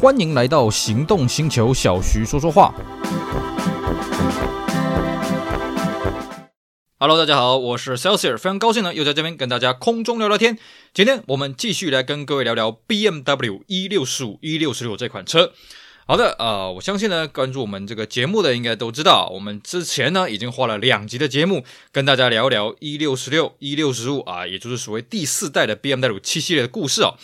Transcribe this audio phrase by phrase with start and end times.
[0.00, 2.72] 欢迎来到行动星球，小徐说说话。
[7.00, 10.56] Hello，大家好，我是 Celsius，非常高兴呢，又在这边跟大家空中聊聊天。
[10.94, 15.52] 今天我们继续来跟各位聊聊 BMW 一六四五、一六十六这款车。
[16.06, 27.16] 好的，呃，我相信呢，关注我们这个节目的应该都知道，我们之前呢已经花了两集的节目跟大家聊一聊一六十六、一六十五啊，也就是所谓第四代的 BMW 七系列的故事哦。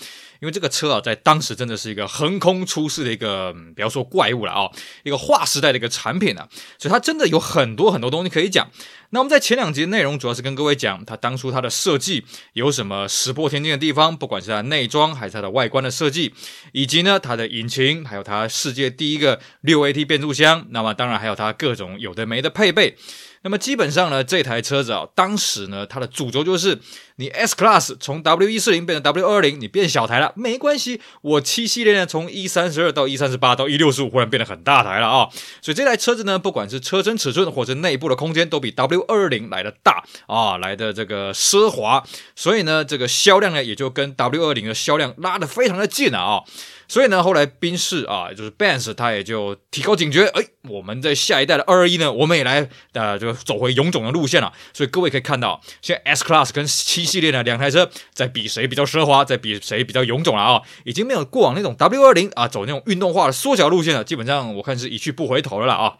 [0.44, 4.70] 因为这个车啊，在当时真的是一个横空出世的一个，不要说怪物了啊，
[5.03, 6.46] 一个划时代的一个产品啊，
[6.79, 8.70] 所以它真的有很多很多东西可以讲。
[9.08, 16.34] 那我们在前两集的内容主要是跟各位讲它当初它的设计有什么石破天惊的地方，不管是它内装还是它的外观的设计，
[16.72, 22.98] 以及呢它的引擎，还有它世界第一个六 AT 变速箱，那么当然还有它各种有的没的配备。
[23.44, 26.80] 那么基本上呢，这台车子啊，当时呢，它的主轴就是
[27.16, 35.28] 你 S Class 从 W 一四零变成 W 二零，你变小台了，没关系，我七系列呢，从一三十二到一三十八到一六十五，忽然变得很大台了啊，
[35.61, 42.03] 所以这台车子呢，不管是车身尺寸或者内部的空间，都比 W 二零来的大啊，来的这个奢华，
[42.34, 46.42] 所以呢，这个销量呢，也就跟 W 二零的销量拉得非常的近了啊。
[46.87, 54.53] 所以呢，后来宾士啊，就是 Benz，他也就提高警觉，哎，我们在下一代的二二一呢，我们也来呃，就走回臃肿的路线了。
[54.73, 65.95] 所以各位可以看到，现在 S Class 跟七系列呢两台车在比谁比较奢华，在比谁比较臃肿了啊，已经没有过往那种 W 二零啊走那种运动化的缩小路线了，基本上我看是一去不回头了啦啊。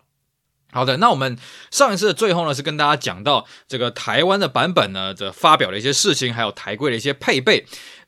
[0.73, 1.39] 好的，那我们
[1.71, 7.65] 上一次的最后呢，是跟大家讲到这个台湾的版本呢的发表的一些事情，还有台规的一些配备。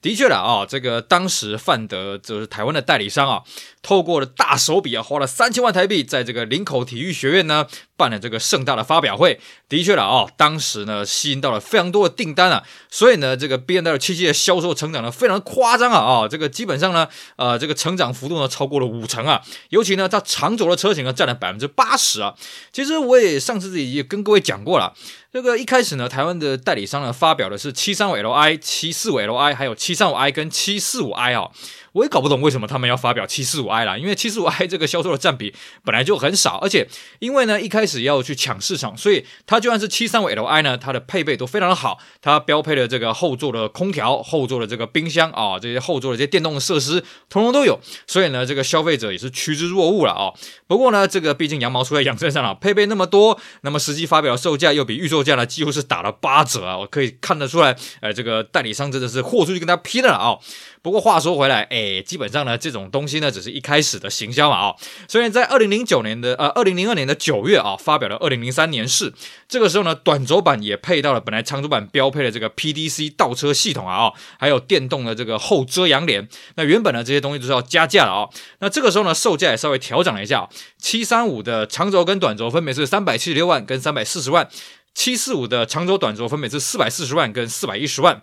[0.06, 3.42] 的确了啊，这个当时范德就是台湾的代理商啊，
[3.82, 9.40] 透过了大手笔啊，花了三千万台币，在这个林口体育学院呢办了这个盛大的发表会。
[9.68, 22.32] 的确了啊，当时呢吸引到了非常多的订单啊，所以呢这个 B N L 七七的销售成长呢非常夸张啊啊，这个基本上呢呃这个成长幅度呢超过了五成啊，尤其呢它长轴的车型呢占了百分之八十啊。
[22.72, 24.94] 其实我也上次自己也跟各位讲过了。
[25.32, 31.50] 这个一开始呢，台湾的代理商呢发表的是七三五 Li、七四五 Li，还有七三五 i 跟七四五 i 啊。
[31.96, 36.86] 我也搞不懂为什么他们要发表七四五 i 啦，因为七四五 i 这个销售的占比本来就很少，而且
[37.20, 50.32] 因为呢一开始要去抢市场，所以它就算是七三五 Li 呢，它的配备都非常的好，它标配了这个后座的空调、后座的这个冰箱啊，这些后座的这些电动的设施通通都有，所以呢这个消费者也是趋之若鹜了啊。
[50.66, 60.36] 不过呢这个毕竟羊毛出在羊身上了，配备那么多，那么实际发表售价又比预售价呢几乎是打了八折啊，我可以看得出来，呃这个代理商真的是豁出去跟他拼了啊。
[60.82, 64.74] 不过话说回来，哎，基本上呢，这种东西呢，只是一开始的行销嘛，啊，
[65.08, 69.12] 所以在二零零九年的呃，二零零二年的九月啊，发表了二零零三年式，
[69.48, 76.28] 这个时候呢，短轴版也配到了本来长轴版标配的这个 PDC 倒车系统啊，还有电动的这个后遮阳帘。
[76.56, 78.28] 那原本呢，这些东西都是要加价的啊，
[78.60, 80.48] 那这个时候呢，售价也稍微调整了一下，
[80.78, 84.48] 七三五的长轴跟短轴分别是三百七十六万跟三百四十万，
[84.94, 88.22] 七四五的长轴短轴分别是四百四十万跟四百一十万。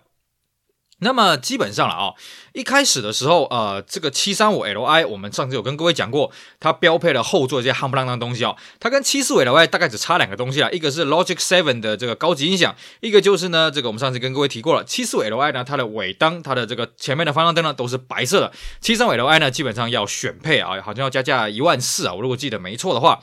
[0.99, 2.13] 那么基本上了啊，
[2.53, 23.19] 一开始的时候，呃，这个七三五 Li，我们上次有跟各位讲过，它标配了后座这些夯不啷当东西哦，它跟七四五 Li 大概只差两个东西啊，一个是 Logic Seven 的这个高级音响，一个就是呢，这个我们上次跟各位提过了，七四五 Li 呢，它的尾灯，它的这个前面的方向灯呢都是白色的，七三五 Li 呢基本上要选配啊，好像要加价一万四啊，我如果记得没错的话。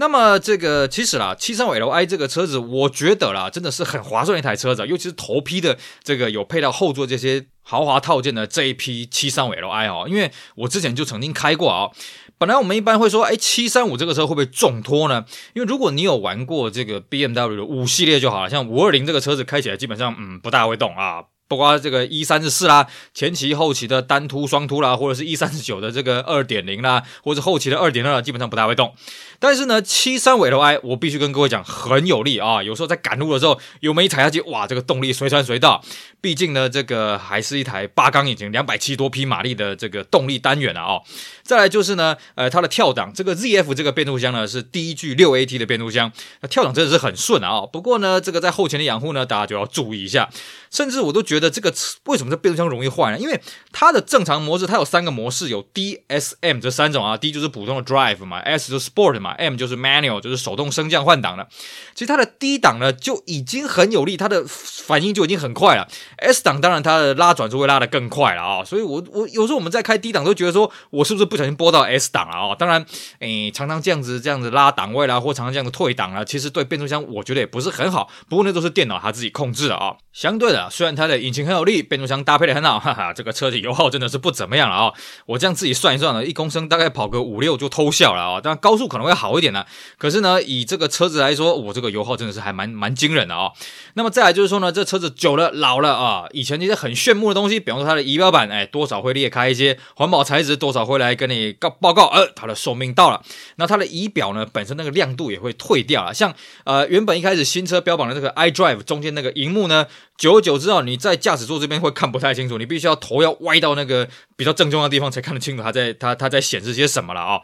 [0.00, 11.90] 那么这个其实啦，七三五 Li 这个车子，我觉得啦，真的是很划算一台车子，尤其是头批的这个有配到后座这些豪华套件的这一批七三五 Li 哦，因为我之前就曾经开过啊。
[12.38, 15.26] 本来我们一般会说，哎，七三五这个车会不会重拖呢？
[15.52, 21.24] 因为如果你有玩过这个 BMW 的五系列就好了，像五二零这个车子开起来基本上嗯不大会动啊。
[21.50, 28.94] 包括这个一三十四啦，前期后期的单凸双凸啦，或者是一三十九的这个二点零啦，或者后期的二点二，基本上不大会动。
[29.40, 32.62] 但是呢，七三五 Li 我必须跟各位讲，很有力啊！
[32.62, 35.82] 有时候在赶路的时候，油门一踩下去，哇，这个动力随传随到。
[36.20, 40.82] 毕竟呢，这个还是一台八缸引擎，两百七多匹马力的这个动力单元啊！
[40.82, 41.02] 哦，
[41.42, 46.12] 再来就是呢，呃，它的跳档，这个 ZF 这个变速箱呢是第一具六 AT 的变速箱，
[46.42, 47.62] 那跳档真的是很顺啊！
[47.62, 50.28] 不过呢，这个在后勤的养护呢，大家就要注意一下。
[50.70, 51.74] 甚至我都觉得这个
[52.06, 53.18] 为什么这变速箱容易坏呢？
[53.18, 53.40] 因为
[53.72, 57.16] 它的正常模式，它有三个模式，有 D、S、M 这三种啊。
[57.16, 61.48] D 就是普通的 Drive 嘛，S 就是 Sport 嘛，M 就是 Manual 就是手动升降换挡的。
[61.94, 65.88] 其实它的 D 档呢就已经很有力，它的反应就已经很快了。
[66.18, 68.64] S 档当然它的拉转速会拉得更快了啊。
[68.64, 72.54] 所以我我有时候我们在开 D 档都觉得说我是不是不小心拨到 S 档了啊？
[72.54, 72.86] 当然，
[73.18, 78.08] 诶，常常这样子这样子拉档位啦，或常常这样子退档了，其实对变速箱我觉得也不是很好。
[78.28, 79.96] 不过那都是电脑它自己控制的啊。
[80.12, 80.59] 相对的。
[80.60, 84.92] 啊，虽然它的引擎很有力，变速箱搭配的很好， 哈哈，这个车子油耗真的是不怎么样了啊、
[85.26, 88.40] 我这样自己算一算呢，一公升大概跑个五六就偷笑了啊、哦。
[88.40, 89.64] 当然高速可能会好一点呢，
[89.98, 93.50] 可是呢，以这个车子来说，我这个油耗真的是还蛮蛮惊人的啊、
[93.94, 103.22] 那么再来就是说呢，这车子久了老了啊，以前那些很炫目的东西，比方说它的仪表板，哎，多少会裂开一些，环保材质多少会来跟你告报告，呃，它的寿命到了。
[103.56, 106.34] 那它的仪表呢，本身那个亮度也会退掉了，像
[106.64, 109.86] 呃原本一开始新车标榜的这个 iDrive 中间那个荧幕呢，
[110.20, 114.06] 久而久之啊，你在驾驶座这边会看不太清楚，你必须要头要歪到那个
[114.36, 117.40] 比较正中的地方才看得清楚它在它它在显示些什么了啊。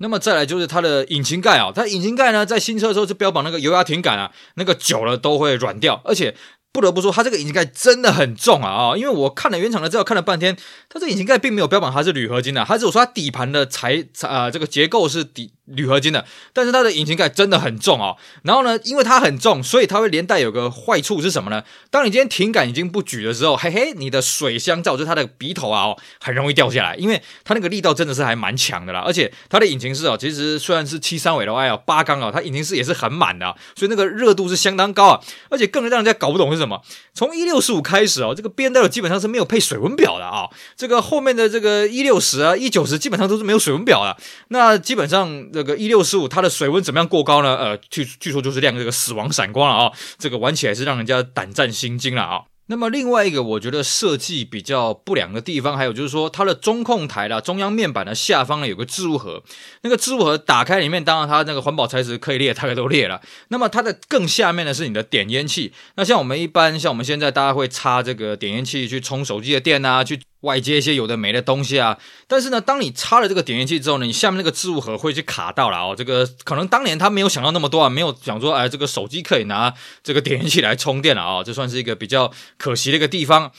[0.00, 6.36] 那么再来就是它的引擎盖啊，它引擎盖呢在新车的时候是标榜那个油压挺感啊，那个久了都会软掉，而且。
[6.70, 8.68] 不得不说，它这个引擎盖真的很重啊！
[8.68, 10.54] 啊，因为我看了原厂的资料，看了半天，
[10.90, 15.54] 它这引擎盖并没有标榜它是铝合金的，它只有说它底盘的材啊、呃，这个结构是底。
[15.70, 18.16] 铝合金的，但是它的引擎盖真的很重哦。
[18.42, 21.62] 然后呢，因为它很重，所以它会连带有个坏处是什么呢？
[21.90, 29.00] 当你今天停杆已经不举的时候，嘿嘿，你的水箱罩就是它的鼻头啊，很容易掉下来，因为它那个力道真的是还蛮强的啦。
[29.00, 35.20] 而且它的引擎室哦，其实虽然是七三五 Li 哦，八缸啊，它引擎室也是很满的，所以那个热度是相当高啊。
[35.50, 36.82] 而且更让人家搞不懂是什么？
[37.14, 40.48] 从一六十五开始哦，这个 BMW 基本上是没有配水温表的啊。
[40.76, 44.16] 这个后面的这个一六十啊、一九十基本上都是没有水温表的。
[44.48, 46.38] 那基本上这个一六十五它。
[46.38, 47.56] 的水温怎么样过高呢？
[47.56, 59.42] 呃，据据说就是亮这个死亡闪光了啊、这个玩起来是让人家胆战心惊了啊、那么另外一个我觉得设计比较不良的地方，还有就是说它的中控台的中央面板的下方呢有个置物盒，
[59.82, 63.20] 那个置物盒打开里面，当然它那个环保材质可以裂，大概都裂了。
[63.48, 70.20] 那么它的更下面呢是你的点烟器，那像我们一般像我们现在大家会插这个点烟器去充手机的电啊，去。
[70.40, 75.94] 外接一些有的没的东西啊，但是呢，当你插了这个点烟器之后呢，你下面那个置物盒会去卡到了哦。
[75.96, 79.74] 这个可能当年他没有想到那么多啊，没有想说，哎，这个手机可以拿
[80.04, 83.50] 这个点烟器来充电了啊，这算是一个比较可惜的一个地方。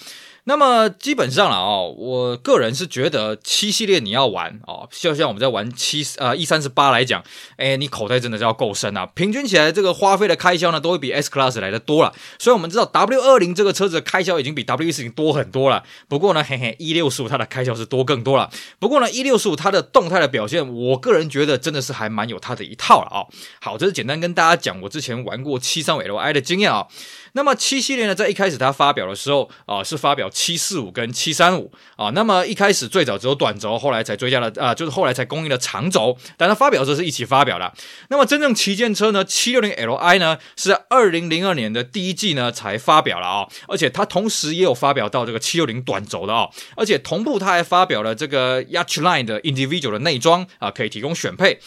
[0.46, 7.24] 那么基本上了哦，我个人是觉得七系列你要玩哦，就像我们在玩七呃 E 三十八来讲，
[7.58, 12.14] 哎，你口袋真的是要够深啊，平均起来这个花费的开销呢，都会比 S Class 来的多了。
[12.40, 15.84] 所以我们知道 W 二零这个车子的开销已经比 W 一四零多很多了。
[16.08, 18.50] 不过呢，嘿嘿，E 六十五它的开销是多更多了。
[18.80, 23.28] 不过呢，E 六十五它的动态的表现，我个人觉得真的是还蛮有它的一套了啊、哦。
[23.62, 26.88] 好，这是简单跟大家讲我之前玩过七三五 Li 的经验啊、哦。
[27.34, 32.10] 那么七系列呢，在一开始它发表的时候啊、是发表七四五跟七三五啊。
[32.16, 36.18] 那么一开始最早只有短轴，后来才追加了啊、就是后来才供应了长轴。
[36.38, 37.74] 但它发表的时候是一起发表的。
[38.10, 46.48] 那么真正旗舰车呢，七六零 Li 呢，是在二零零二年的第一季呢才发表了啊、而且它同时也有发表到这个七六零短轴的啊、
[46.78, 51.60] 而且同步它还发表了这个 Yacht Line 的 Individual 的内装啊，可以提供选配。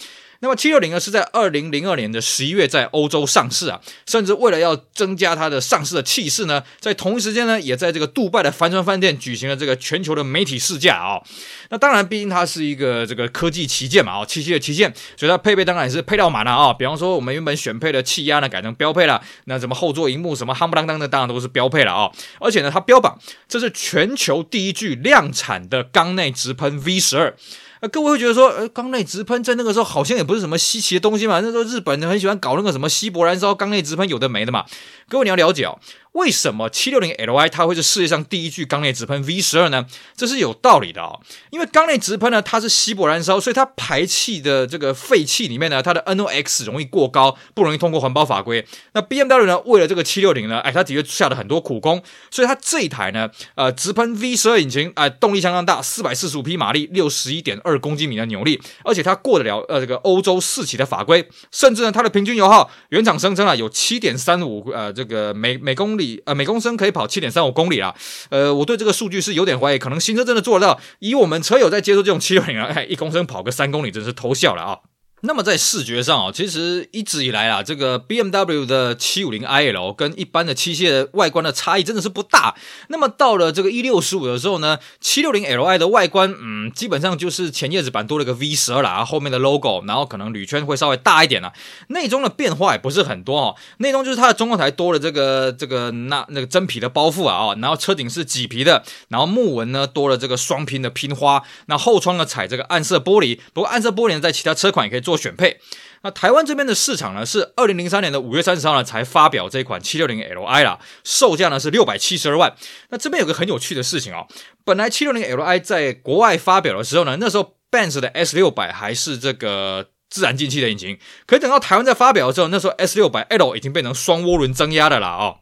[0.43, 11.23] 那么七六零呢，是在二零零二年的十一月在欧洲上市啊，甚至为了要增加它的上市的气势呢，在同一时间呢，也在这个杜拜的帆船饭店举行了这个全球的媒体试驾啊。
[11.71, 16.73] 那当然，毕竟它是一个这个科技旗舰嘛，啊，七系的旗舰，所以它配备当然也是配到满了啊。
[16.73, 22.11] 比方说，我们原本选配的气压呢，改成标配了，那什么后座荧幕什么夯不啷当的，当然都是标配了啊。
[22.41, 23.17] 而且呢，它标榜
[23.49, 27.33] 这是全球第一具量产的缸内直喷 V 十二。
[27.83, 31.41] 那各位会觉得说，呃，缸内直喷在那个时候好像也不是什么稀奇的东西嘛。
[31.41, 34.65] 那时候日本人很喜欢搞那个什么稀薄燃烧、缸内直喷，有的没的嘛。
[35.09, 35.81] 各位你要了解哦。
[36.13, 39.87] 为什么七六零 Li 它会是世界上第一具缸内直喷 V 十二呢？
[40.15, 41.21] 这是有道理的哦。
[41.51, 48.67] 因为缸内直喷呢，它是稀薄燃烧，所以它排气的这个废气里面呢，它的 NOx 容易过高，不容易通过环保法规。
[48.93, 66.02] 那 BMW 呢，为了这个七六零呢，哎，它的确下了很多苦功，所以它这一台呢，呃，直喷 V 十二引擎，哎，动力相当大，四百四十五匹马力，六十一点二公斤米的扭力，而且它过得了呃这个欧洲四期的法规，甚至呢，它的平均油耗，原厂声称啊，有七点三五呃这个每每公里。
[66.27, 67.95] 呃，每公升可以跑七点三五公里啦。
[68.31, 70.81] 呃，我对这个数据是有点怀疑，可能新车真的做得到。
[71.01, 74.92] 以我们车友在接受这种七六零啊，哎，一公升跑个三公里，真是偷笑了啊！
[75.25, 82.57] 那么在视觉上啊，其实一直以来啊，这个 BMW 的 750iL 跟一般的七系的外观的差异真的是不大。
[82.89, 91.53] 那么到了这个 E65 的时候呢，760Li 的外观，嗯，基本上就是前叶子板多了个 V12 啦，后面的 logo，然后可能铝圈会稍微大一点啦。
[91.89, 105.12] 内装的变化也不是很多哦，内装就是它的中控台多了这个这个那那个真皮的包覆啊，哦，然后车顶是麂皮的，然后木纹呢多了这个双拼的拼花，那后窗呢采这个暗色玻璃，不过暗色玻璃呢在其他车款也可以做。
[105.13, 105.61] 做选配，
[106.03, 112.55] 那台湾这边的市场呢，是二零零三年的五月三十号呢才发表这款七六零 Li 啦，售价呢是六百七十二万。
[112.89, 114.27] 那这边有个很有趣的事情哦，
[114.65, 125.41] 本来七六零 Li 在国外发表的时候呢，那时候 Benz 的 S 六百还是这个自然进气的引擎，可是等到台湾在发表的时候，那时候 S 六百 L 已经变成双涡轮增压的了哦。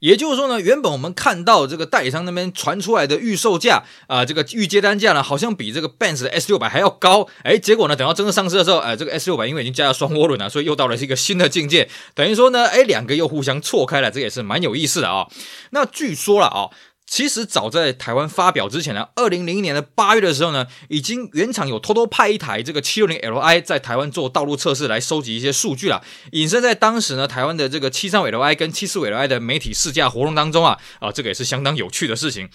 [0.00, 7.28] 也就是说呢，原本我们看到这个代理商那边传出来的预售价啊、这个预接单价呢，好像比这个 Benz 的 S 六百还要高。
[7.42, 11.88] 哎，结果呢，等到真正上市的时候，哎，这个 S 六百因为已经加了双涡轮了，所以又到了一个新的境界。
[12.14, 15.26] 等于说呢，哎，两个又互相错开了，这也是蛮有意思的啊、
[15.70, 16.70] 那据说了啊。
[17.08, 26.04] 其实早在台湾发表之前呢，二零零一年的八月的时候呢，已经原厂有偷偷派一台这个七六零 Li 在台湾做道路测试来收集一些数据了。
[26.32, 32.50] 隐身在当时呢，台湾的这个七三五 Li 跟七四五 Li 的媒体试驾活动当中啊，啊，这个也是相当有趣的事情。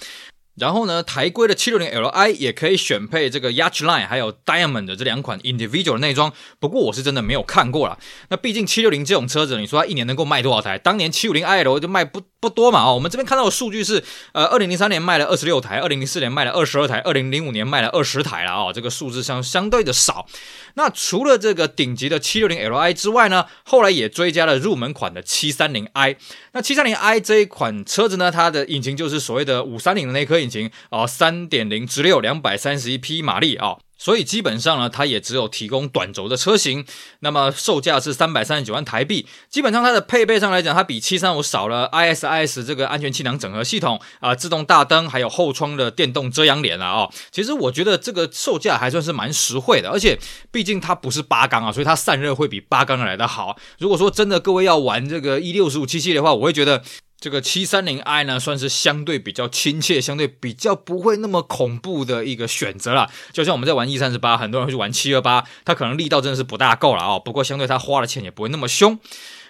[0.55, 7.97] 然后呢，台规的七六零 Li 也可以选配这个 Yacht Line 还有 Diamond 的这两款 Individual 的内装，不过我是真的没有看过啦。
[8.29, 10.77] 那毕竟七六零这种车子，你说它一年能够卖多少台？
[10.77, 12.95] 当年七五零 IL 就卖不不多嘛啊、哦。
[12.95, 20.27] 我们这边看到的数据是，呃，二零零三年卖了二十六台，二零零四年卖了二十二台，二零零五年卖了二十台了啊、哦，这个数字相相对的少。
[20.75, 26.15] 那除了这个顶级的七六零 Li 之外呢，后来也追加了入门款的七三零 i。
[26.51, 33.77] 那七三零 i 这一款车子呢，它的引擎就是所谓的五三零的那颗引擎啊，三点零直六，两百三十一匹马力啊。
[33.95, 36.85] 所以基本上呢，它也只有提供短轴的车型，
[37.21, 39.25] 那么售价是三百三十九万台币。
[39.49, 47.03] 基本上它的配备上来讲，它比七三五少了 ISIS 这个安全气囊整合系统啊、自动大灯，还有后窗的电动遮阳帘了啊。
[47.03, 50.19] 哦，其实我觉得这个售价还算是蛮实惠的，而且
[50.51, 53.55] 毕竟它不是八缸啊，所以它散热会比八缸来得好。
[53.79, 56.83] 如果说真的各位要玩这个 E 六十五七系的话，我会觉得。
[57.23, 63.09] 这个七三零 i 呢，算是相对比较亲切、相对比较不会那么恐怖的一个选择了。
[63.31, 67.17] 就像我们在玩 E 三十八，很多人会去玩七二八，它可能力道真的是不大够了啊。
[67.17, 68.99] 不过相对它花的钱也不会那么凶。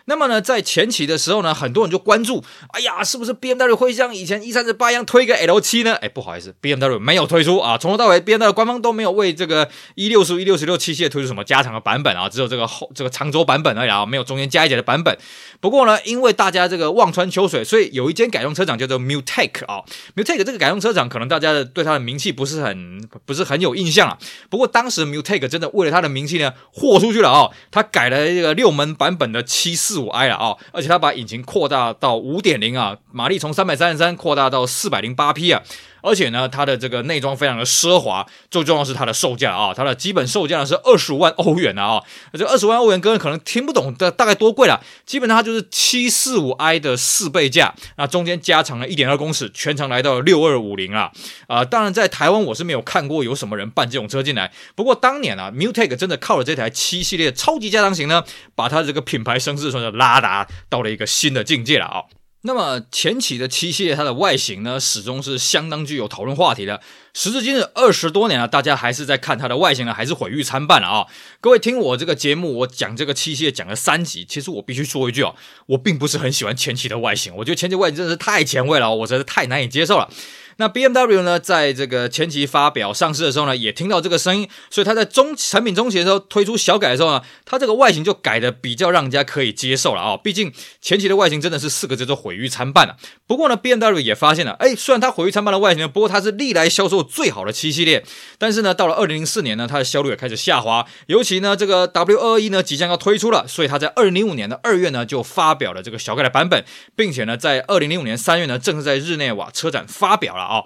[0.05, 5.95] 那么呢，在前期的时候呢，很多人就关注，哎呀，是不是 BMW 会像以前 E38 一样推个 L7 呢？
[5.95, 15.17] 哎，不好意思，BMW 没有推出啊，从头到尾 BMW 官方都没有为这个 E65、E66 七系列推出什么加长的版本啊，只有这个后这个长轴版本而已啊，没有中间加一节的版本。
[15.61, 19.81] 不过呢，因为大家这个望穿秋水，所以有一间改装车厂叫做 Mutec 啊
[20.17, 24.17] ，Mutec 这个改装车厂可能大家的对它的名气不是很不是很有印象啊。
[24.49, 35.61] 不过当时 Mutec 真的为了它的名气呢，豁出去了啊，它改了一个六门版本的七四四五 i 了啊，而且它把引擎扩大到五点零啊，马力从三百三十三扩大到四百零八匹啊。
[36.03, 51.11] 而且呢，它的这个内装非常的奢华，最重要是它的售价啊，它的基本售价呢是二十五万欧元啊，这二十万欧元，各位可能听不懂的大概多贵了，基本上它就是七四五 i 的四倍价，那中间加长了一点二公尺，全长来到六二五零啊，
[51.47, 62.03] 啊，当然在台湾我是没有看过有什么人办这种车进来，不过当年啊，Mutec 真的靠了这台七系列超级加长型呢，把它这个品牌声势算是拉达到了一个新的境界了啊。
[62.45, 66.81] 那么前期的七系列，它的外形呢，始终是相当具有讨论话题的。
[67.15, 71.05] 时至今日，二十多年了，大家还是在看它的外形呢，还是毁誉参半了啊！
[71.39, 75.35] 各位听我这个节目，我讲这个七系列讲了三集，其实我必须说一句啊，
[75.67, 80.09] 我并不是很喜欢前期的外形，我觉得前期外形真的是太前卫了，我真是太难以接受了。
[80.57, 90.17] 那 BMW 呢，在这个前期发表上市的时候呢，也听到这个声音，所以它在中产品中期的时候推出小改的时候呢，它这个外形就改的比较让人家可以接受了啊。
[90.17, 92.97] 毕竟前期的外形真的是四个字都毁誉参半了。
[93.33, 98.05] 不过呢，BMW 也发现了，哎，虽然它毁誉参半的外形呢，不过它是历来销售最好的七系列。
[98.37, 106.63] 但是呢，到了二零零四年呢，它的销路也开始下滑，尤其呢，这个 W 二二一呢即将要推出了，所以它在二零零五年的二月呢就发表了这个小改的版本，
[106.95, 110.65] 并且呢，在二零零五年三月呢，正式在日内瓦车展发表了啊、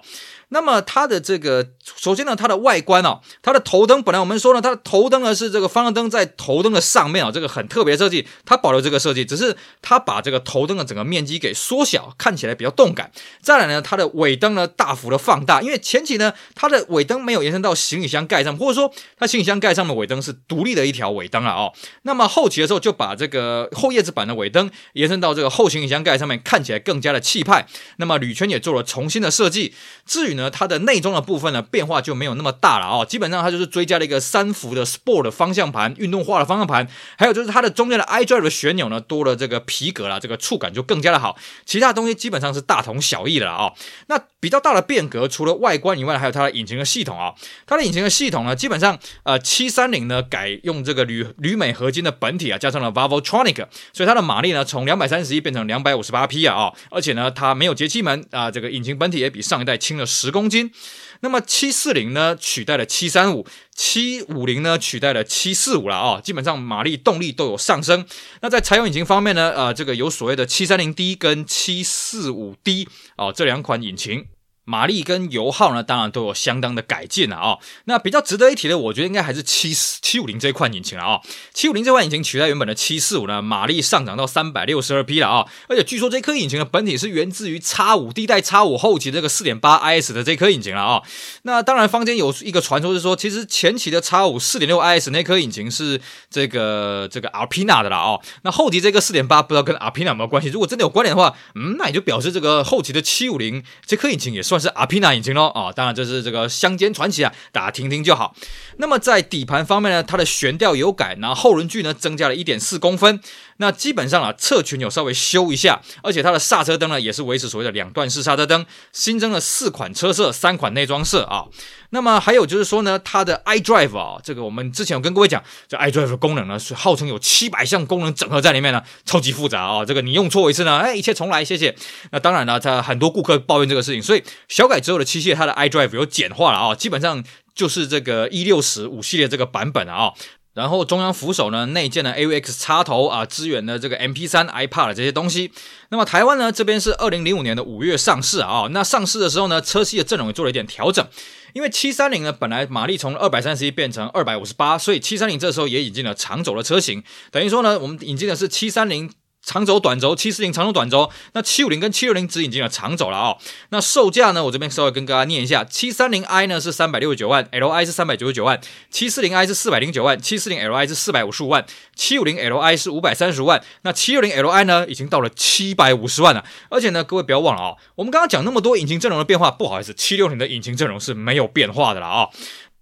[0.50, 13.12] 那么它的这个，首先呢，它的外观哦，它的头灯本来我们说呢，它的头灯呢是这个方向灯在头灯的上面啊，这个很特别设计，它保留这个设计，只是它把这个头灯的整个面积给缩小，看起来比较动感。
[13.42, 21.74] 再来呢，它的尾灯呢大幅的放大，因为前期呢，它的尾灯没有延伸到行李箱盖上，或者说它行李箱盖上的尾灯是独立的一条尾灯了哦。
[22.02, 27.66] 那么后期的时候就把这个后叶子板的尾灯延伸到这个后行李箱盖上面，看起来更加的气派。
[27.96, 29.74] 那么铝圈也做了重新的设计。
[30.06, 33.04] 至于呢，它的内装的部分呢，变化就没有那么大了啊、哦。
[33.04, 41.36] 基本上它就是追加了一个三幅的 Sport 方向盘，运动化的方向盘，还有就是它的中间的 iDrive 的旋钮呢，多了这个皮革了，这个触感就更加的好。
[41.66, 43.74] 其他东西基本上是大同小异的了啊、哦。
[44.06, 47.34] 那比较大的变革，除了外观以外，还有它的引擎的系统啊、
[47.66, 60.70] 它的引擎的系统呢，基本上呃七三零呢改用这个铝铝镁合金的本体啊，加上了 Valvotronic，所以它的马力呢从两百三十一变成两百五十八匹啊、而且呢，它没有节气门啊，这个引擎本体也比上一代轻了十公斤。
[61.20, 68.06] 那么七四零呢取代了七三五，七五零呢取代了七四五了啊、基本上马力动力都有上升。
[68.40, 74.26] 那在柴油引擎方面呢，呃，这个有所谓的七三零 D 跟七四五 D 啊这两款引擎。
[74.68, 77.56] 马力跟油耗呢，当然都有相当的改进了啊、
[77.86, 81.22] 那比较值得一提的，我觉得应该还是七四七五零这款引擎了啊、哦。
[81.54, 91.02] 七五零这款引擎取代原本的七四五呢，马力上涨到三百六十二匹了啊、而且据说这颗引擎的本体是源自于叉五第一代叉五后期这个四点八 IS 的这颗引擎了啊、
[91.44, 95.98] 那当然，坊间有一个传说是说，其实前期的叉五四点六 IS 那颗引擎是
[96.28, 98.20] 这个这个 Alpina 的了啊、哦。
[98.42, 100.50] 那后期这个四点八不知道跟 Alpina 有没有关系？
[100.50, 104.57] 如果真的有关联的话，嗯，那也就表示这个后期的七五零这颗引擎也算。
[104.60, 108.34] 是阿皮纳引擎喽啊，当然这是这个乡间传奇啊，大家听听就好。
[108.78, 113.20] 那么在底盘方面呢，它的悬吊有改，然后后轮距呢增加了一点四公分。
[113.60, 121.46] 那基本上啊，侧裙有稍微修一下，而且它的刹车灯呢也是维持所谓的两段式刹车灯，新增了四款车色，三款内装色啊。
[121.90, 129.84] 那么还有就是说呢，它的 iDrive 啊，这个我们之前有跟各位讲，这 iDrive 功能呢是号称有七百项功能整合在里面呢，超级复杂啊。
[129.84, 131.74] 这个你用错一次呢，哎，一切重来，谢谢。
[132.12, 137.22] 那当然了，它很多顾客抱怨这个事情，所以小改之后的七系它的 iDrive 有简化了啊，基本上
[137.54, 140.12] 就是这个一六十五系列这个版本啊。
[140.54, 145.52] 然后中央扶手呢，内建了 AUX 插头啊，支援了这个 MP3、iPad 这些东西。
[145.90, 148.66] 那么台湾呢，这边是二零零五年的五月上市啊。
[148.72, 151.06] 那上市的时候呢，车系的阵容也做了一点调整，
[151.52, 157.04] 因为七三零呢本来马力从二百三十一变成二百五十八，所以七三零这时候也引进了长轴的车型。
[157.30, 159.08] 等于说呢，我们引进的是七三零。
[159.48, 163.38] 长轴、短轴，七四零长轴、短轴，那七五零跟七六零只引进了长轴了哦。
[163.70, 164.44] 那售价呢？
[164.44, 168.58] 我这边稍微跟大家念一下：七三零 i 呢是三百六十九万，Li 是三百九十九万；
[168.90, 171.64] 七四零 i 是四百零九万，七四零 Li 是四百五十五万，
[171.96, 173.64] 七五零 Li 是五百三十万。
[173.82, 176.44] 那七六零 Li 呢，已经到了七百五十万了。
[176.68, 182.30] 而且呢，各位不要忘了啊、哦，我们刚刚讲那么多引擎阵容的变化，不好意思，七六零的引擎阵容是没有变化的了啊、哦。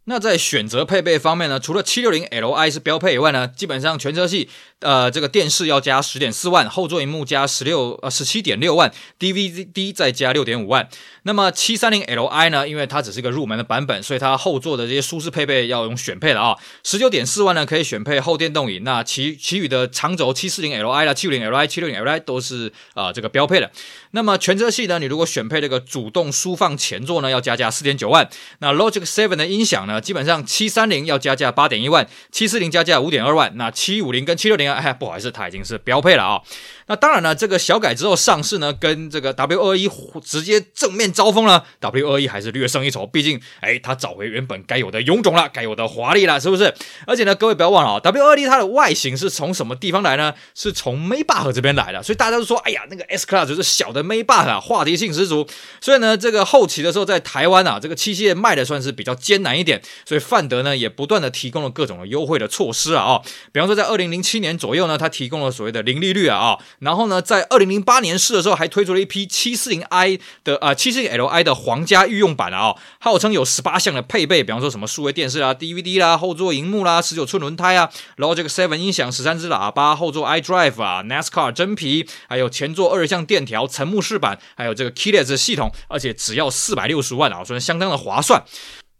[0.08, 4.48] 那在选择配备方面呢，除了七六零 Li 是标配以外呢，基本上全车系。
[4.80, 10.86] 呃，这个电视要加十点四万，后座萤幕加十六呃十七点六万，DVD 再加六点五万。
[11.22, 16.54] 那么七三零 Li 呢，因为它只是一个入门的版本，所以它后座的这些舒适配备要用选配的啊。
[16.84, 18.80] 十九点四万呢，可以选配后电动椅。
[18.80, 23.70] 那其其余的长轴七四零 Li 啦、七五零 Li、七六零 Li 都是啊、这个标配的。
[24.10, 28.28] 那么全车系呢，你如果选配这个主动舒放前座呢，要加价四点九万。
[28.58, 33.52] 那 Logic Seven 的音响呢，基本上七三零要加价八点一万，七四零加价五点二万。
[33.56, 34.72] 那七五零跟七六零。
[34.72, 36.42] 哎，不好意思，它已经是标配了啊、
[36.88, 39.90] 那当然了，这个小改之后上市呢，跟这个 W 二一
[40.24, 41.64] 直接正面交锋了。
[41.80, 46.72] W 二一还是略胜一筹，毕竟，哎，它找回原本该有的臃肿了，该有的华丽了，是不是？
[47.06, 50.32] 而且呢，各位不要忘了啊、，W 二一它的外形是从什么地方来呢？
[50.54, 55.46] 是从 Maybach 这边来的，所以大家都说，哎呀，那个 S Class 就是小的 Maybach 啊，话题性十足。
[55.80, 88.44] 所以呢，这个后期的时候在台湾啊，这个七系列卖的算是比较艰难一点，所以范德呢也不断的提供了各种的优惠的措施啊，哦，比方说在二零零七年左右呢，它提供了所谓的零利率啊，啊，然后呢，在二零零八年试的时候，还推出了一批七四零 i 的啊七四零 li 的皇家御用版啊，号称有十八项的配备，比方说什么数位电视啊、DVD 啦、后座荧幕啦、十九寸轮胎啊，然后这个 Seven 音响、十三支喇叭、后座 iDrive 啊、NASCAR 真皮，还有前座二项电调、层幕式板，还有这个 Keyless 系统，而且只要四百六十万啊，所以相当的划算。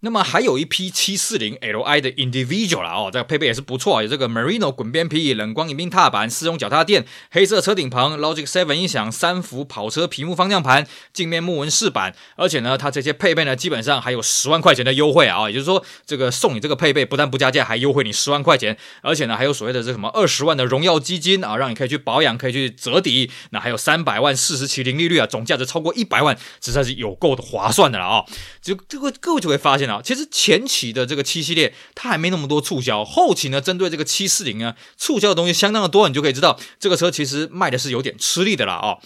[0.01, 28.25] 那么还有一批七四零 Li 的 Individual 啦哦，这个配备也是不错，有这个 Merino 滚边皮、冷光迎宾踏板、丝绒脚踏垫、黑色车顶棚、Logic Seven 音响、三幅跑车皮幕方向盘、镜面木纹饰板，而且呢，它这些配备呢，基本上还有十万块钱的优惠啊，也就是说，这个送你这个配备，不但不加价，还优惠你十万块钱，而且呢，还有所谓的这什么二十万的荣耀基金啊，让你可以去保养，可以去折抵，那还有三百万四十期零利率啊，总价值超过一百万，实在是有够的划算的了啊！
[28.61, 38.99] 就这个各位就会发现其实前期的这个七系列它还没那么多促销，后期呢，针对这个七四零啊，促销的东西相当的多，你就可以知道这个车其实卖的是有点吃力的了啊。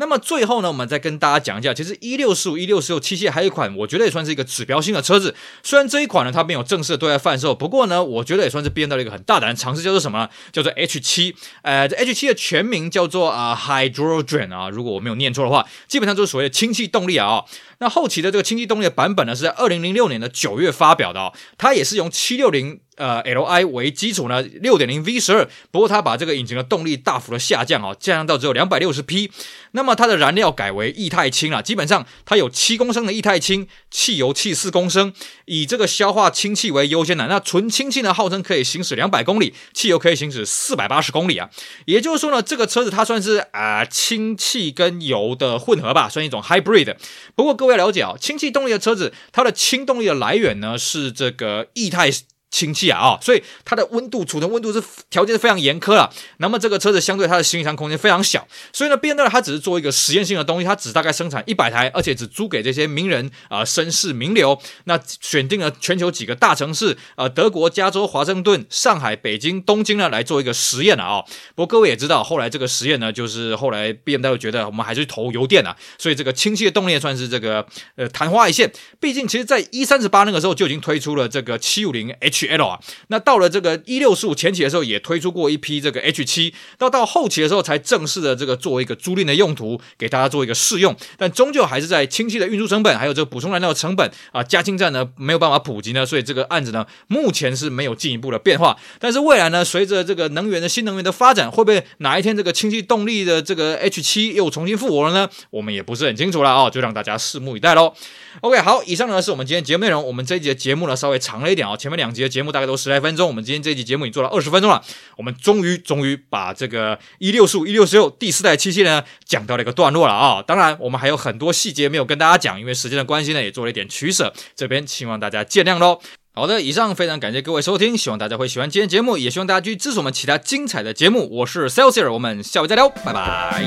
[0.00, 5.34] 那么最后呢，我们再跟大家讲一下，其实一六四五、一六四六七系还有一款，我觉得也算是一个指标性的车子。
[5.64, 10.28] 虽然这一款呢，它没有正式的对外贩售，不过呢，我觉得也算是变到了一个很大胆的尝试，叫做什么呢？
[10.52, 11.34] 叫做 H 七。
[11.62, 17.44] 呃，这 H 七的全名叫做啊、Hydrogen 啊，如果我没有念错的话，基本上就是所谓的氢气动力啊、哦。
[17.80, 22.80] 那后期的这个氢气动力的版本呢，是在二零零六年的九月发表的哦，它也是用七六零。
[22.98, 29.30] 呃，Li 为基础呢，六点零 V 十二，不过它把这个引擎的动力大幅的下降啊，降到只有两百六十匹。
[29.72, 35.12] 那么它的燃料改为液态氢啊，基本上它有七公升的液态氢，汽油气四公升，
[35.44, 37.26] 以这个消化氢气为优先的。
[37.28, 41.48] 那纯氢气呢，号称可以行驶两百公里，汽油可以行驶四百八十公里啊。
[41.84, 46.96] 也就是说呢，这个车子它算是啊氢气跟油的混合吧，算一种 hybrid。
[47.36, 52.10] 不过各位要了解啊，氢气动力的车子，它的氢动力的来源呢是这个液态。
[52.50, 56.12] 氢气啊啊、哦，所以它的温度储存温度是条件是非常严苛了。
[56.38, 64.58] 那么这个车子相对它的行李箱空间非常小，所以呢，BMW 它只是做一个实验性的东西，它只大概生产一百台，而且只租给这些名人啊、绅士名流。
[64.84, 71.24] 那选定了全球几个大城市啊、呃，德国加州、华盛顿、上海、北京、东京呢来做一个实验了啊、哦。
[71.54, 78.72] 不过各位也知道，后来这个实验呢，就是后来 BMW 觉得我们还是投油电啊，所以这个氢气的动力算是这个呃昙花一现。
[78.98, 82.78] 毕竟其实在 E 三十八那个时候就已经推出了这个七五零 H HL 啊。
[83.08, 90.94] 那到了这个一六十五前期的时候，也推出过一批这个 H 七，到到后期的时候才正式的这个作为一个租赁的用途，给大家做一个试用。
[91.16, 98.76] 但终究还是在氢气的运输成本，还有这个补充燃料的成本啊，加氢站呢没有办法普及呢，所以这个案子呢目前是没有进一步的变化。
[98.98, 105.28] 但是未来呢，随着这个能源的新能源的发展，会不会哪一天这个氢气动力的这个 H 七又重新复活了呢？
[105.50, 107.94] 我们也不是很清楚了哦，就让大家拭目以待喽。
[108.42, 110.04] OK，好，以上呢是我们今天节目内容。
[110.04, 114.82] 我们这一节节目呢稍微长了一点啊，前面两节节目大概都十来分钟，我们今天这一集节目已经做了二十分钟了。
[115.16, 120.42] 我们终于终于把这个一六四五、一六十六第四代机器呢讲到了一个段落了啊。
[120.42, 126.00] 当然，我们还有很多细节没有跟大家讲，因为时间的关系呢，也做了一点取舍，这边希望大家见谅喽。
[126.34, 131.28] 好的，以上非常感谢各位收听，希望大家会喜欢今天节目，也希望大家继续支持我们其他精彩的节目。
[131.38, 133.64] 我是 Celsius，我们下回再聊，拜拜。